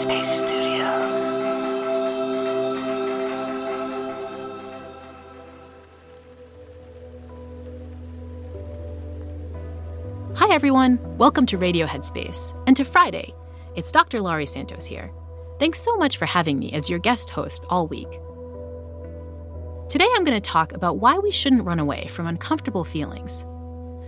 [0.00, 0.78] Headspace Studios.
[10.38, 10.98] Hi, everyone.
[11.18, 13.34] Welcome to Radio Headspace and to Friday.
[13.76, 14.22] It's Dr.
[14.22, 15.12] Laurie Santos here.
[15.58, 18.08] Thanks so much for having me as your guest host all week.
[19.90, 23.44] Today, I'm going to talk about why we shouldn't run away from uncomfortable feelings.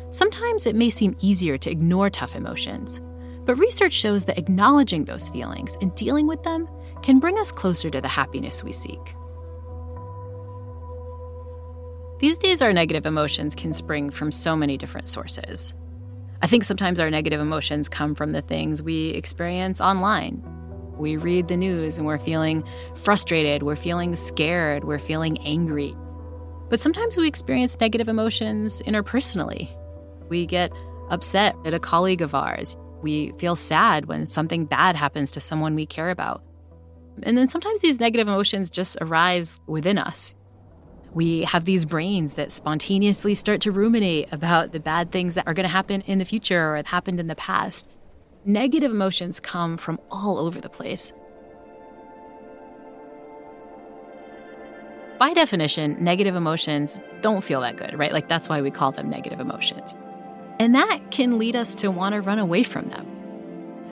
[0.09, 2.98] Sometimes it may seem easier to ignore tough emotions,
[3.45, 6.69] but research shows that acknowledging those feelings and dealing with them
[7.02, 9.15] can bring us closer to the happiness we seek.
[12.20, 15.74] These days, our negative emotions can spring from so many different sources.
[16.41, 20.43] I think sometimes our negative emotions come from the things we experience online.
[20.96, 22.62] We read the news and we're feeling
[22.95, 25.96] frustrated, we're feeling scared, we're feeling angry.
[26.68, 29.68] But sometimes we experience negative emotions interpersonally.
[30.29, 30.73] We get
[31.10, 32.77] upset at a colleague of ours.
[33.02, 36.43] We feel sad when something bad happens to someone we care about.
[37.24, 40.35] And then sometimes these negative emotions just arise within us.
[41.13, 45.52] We have these brains that spontaneously start to ruminate about the bad things that are
[45.52, 47.87] going to happen in the future or have happened in the past.
[48.46, 51.13] Negative emotions come from all over the place.
[55.19, 58.13] By definition, negative emotions don't feel that good, right?
[58.13, 59.95] Like that's why we call them negative emotions.
[60.63, 63.05] And that can lead us to want to run away from them.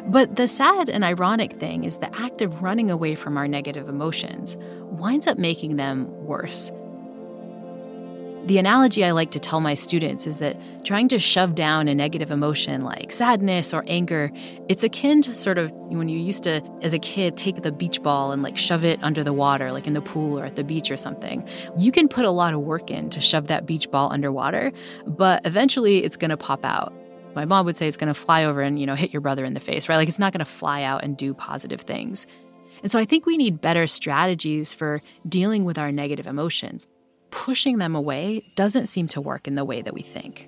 [0.07, 3.89] But the sad and ironic thing is the act of running away from our negative
[3.89, 6.71] emotions winds up making them worse.
[8.47, 11.95] The analogy I like to tell my students is that trying to shove down a
[11.95, 14.33] negative emotion like sadness or anger,
[14.67, 18.03] it's akin to sort of when you used to, as a kid, take the beach
[18.03, 20.65] ball and like shove it under the water, like in the pool or at the
[20.65, 21.47] beach or something.
[21.77, 24.73] You can put a lot of work in to shove that beach ball underwater,
[25.07, 26.95] but eventually it's going to pop out.
[27.35, 29.45] My mom would say it's going to fly over and, you know, hit your brother
[29.45, 29.97] in the face, right?
[29.97, 32.27] Like it's not going to fly out and do positive things.
[32.83, 36.87] And so I think we need better strategies for dealing with our negative emotions
[37.31, 40.47] pushing them away doesn't seem to work in the way that we think.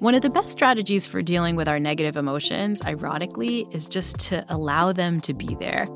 [0.00, 4.46] One of the best strategies for dealing with our negative emotions, ironically, is just to
[4.48, 5.86] allow them to be there.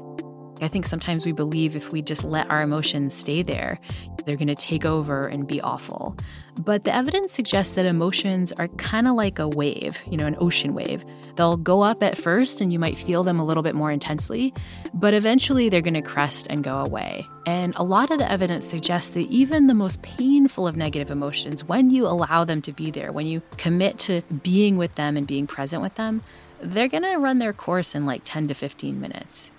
[0.60, 3.80] I think sometimes we believe if we just let our emotions stay there,
[4.24, 6.16] they're going to take over and be awful.
[6.56, 10.36] But the evidence suggests that emotions are kind of like a wave, you know, an
[10.38, 11.04] ocean wave.
[11.36, 14.54] They'll go up at first and you might feel them a little bit more intensely,
[14.94, 17.26] but eventually they're going to crest and go away.
[17.46, 21.64] And a lot of the evidence suggests that even the most painful of negative emotions,
[21.64, 25.26] when you allow them to be there, when you commit to being with them and
[25.26, 26.22] being present with them,
[26.60, 29.50] they're going to run their course in like 10 to 15 minutes.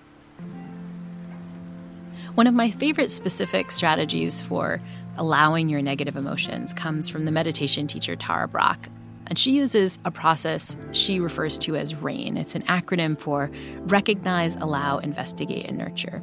[2.36, 4.82] One of my favorite specific strategies for
[5.16, 8.90] allowing your negative emotions comes from the meditation teacher Tara Brach.
[9.28, 12.36] And she uses a process she refers to as RAIN.
[12.36, 13.50] It's an acronym for
[13.84, 16.22] Recognize, Allow, Investigate, and Nurture.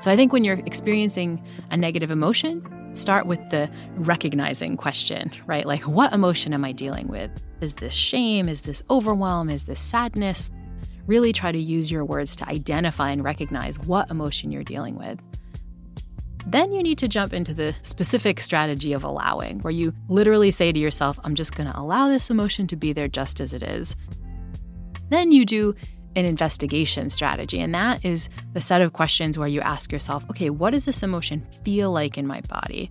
[0.00, 1.40] So I think when you're experiencing
[1.70, 5.66] a negative emotion, start with the recognizing question, right?
[5.66, 7.30] Like, what emotion am I dealing with?
[7.60, 8.48] Is this shame?
[8.48, 9.50] Is this overwhelm?
[9.50, 10.50] Is this sadness?
[11.06, 15.18] Really try to use your words to identify and recognize what emotion you're dealing with.
[16.46, 20.72] Then you need to jump into the specific strategy of allowing, where you literally say
[20.72, 23.62] to yourself, I'm just going to allow this emotion to be there just as it
[23.62, 23.94] is.
[25.10, 25.74] Then you do
[26.16, 30.50] an investigation strategy, and that is the set of questions where you ask yourself, okay,
[30.50, 32.90] what does this emotion feel like in my body?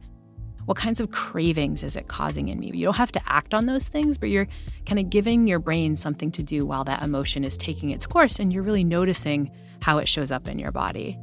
[0.70, 2.70] What kinds of cravings is it causing in me?
[2.76, 4.48] You don't have to act on those things, but you're
[4.86, 8.38] kind of giving your brain something to do while that emotion is taking its course,
[8.38, 9.50] and you're really noticing
[9.82, 11.18] how it shows up in your body.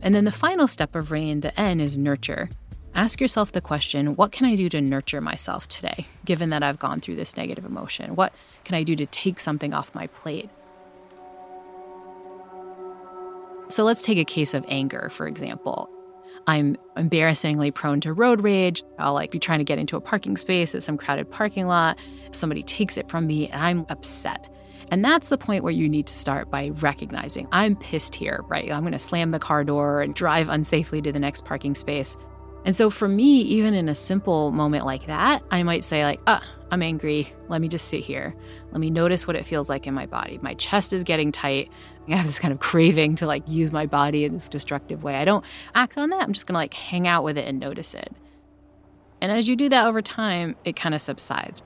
[0.00, 2.48] And then the final step of RAIN, the N, is nurture.
[2.94, 6.78] Ask yourself the question what can I do to nurture myself today, given that I've
[6.78, 8.16] gone through this negative emotion?
[8.16, 8.32] What
[8.64, 10.48] can I do to take something off my plate?
[13.68, 15.90] So let's take a case of anger, for example.
[16.46, 18.82] I'm embarrassingly prone to road rage.
[18.98, 21.98] I'll like be trying to get into a parking space at some crowded parking lot.
[22.32, 24.48] Somebody takes it from me and I'm upset.
[24.90, 28.70] And that's the point where you need to start by recognizing I'm pissed here, right?
[28.70, 32.16] I'm going to slam the car door and drive unsafely to the next parking space.
[32.66, 36.20] And so for me, even in a simple moment like that, I might say like,
[36.26, 36.42] "Ah,
[36.74, 37.32] I'm angry.
[37.48, 38.34] Let me just sit here.
[38.72, 40.40] Let me notice what it feels like in my body.
[40.42, 41.70] My chest is getting tight.
[42.08, 45.14] I have this kind of craving to like use my body in this destructive way.
[45.14, 45.44] I don't
[45.76, 46.22] act on that.
[46.22, 48.12] I'm just going to like hang out with it and notice it.
[49.20, 51.62] And as you do that over time, it kind of subsides.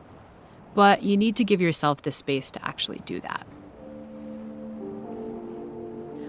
[0.75, 3.47] But you need to give yourself the space to actually do that.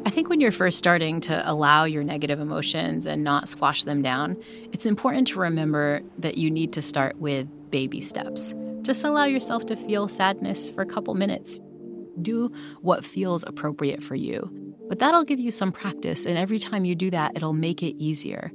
[0.05, 4.01] I think when you're first starting to allow your negative emotions and not squash them
[4.01, 4.41] down,
[4.71, 8.53] it's important to remember that you need to start with baby steps.
[8.81, 11.59] Just allow yourself to feel sadness for a couple minutes.
[12.21, 14.49] Do what feels appropriate for you.
[14.87, 17.95] But that'll give you some practice, and every time you do that, it'll make it
[18.01, 18.51] easier.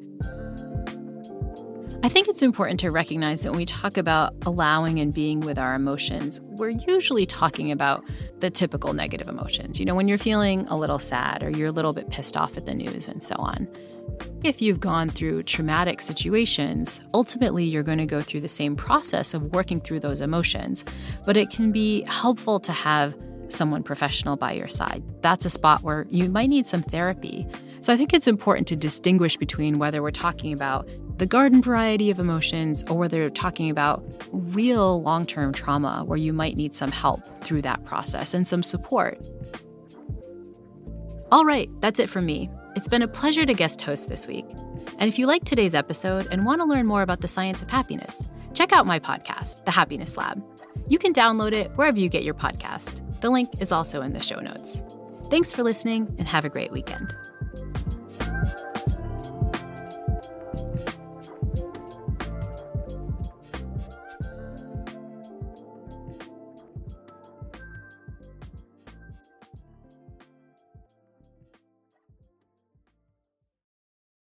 [2.05, 5.59] I think it's important to recognize that when we talk about allowing and being with
[5.59, 8.05] our emotions, we're usually talking about
[8.41, 9.81] the typical negative emotions.
[9.81, 12.59] You know, when you're feeling a little sad or you're a little bit pissed off
[12.59, 13.67] at the news and so on.
[14.43, 19.33] If you've gone through traumatic situations, ultimately you're going to go through the same process
[19.33, 20.85] of working through those emotions,
[21.25, 23.17] but it can be helpful to have
[23.49, 25.03] someone professional by your side.
[25.23, 27.47] That's a spot where you might need some therapy.
[27.81, 32.11] So I think it's important to distinguish between whether we're talking about the garden variety
[32.11, 36.75] of emotions or whether we're talking about real long term trauma where you might need
[36.75, 39.19] some help through that process and some support.
[41.31, 42.51] All right, that's it from me.
[42.77, 44.47] It's been a pleasure to guest host this week.
[44.99, 47.71] And if you like today's episode and want to learn more about the science of
[47.71, 50.43] happiness, check out my podcast, The Happiness Lab.
[50.89, 53.01] You can download it wherever you get your podcast.
[53.21, 54.83] The link is also in the show notes.
[55.31, 57.15] Thanks for listening and have a great weekend.